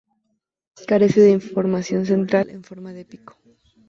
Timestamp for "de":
1.21-1.39, 2.91-3.05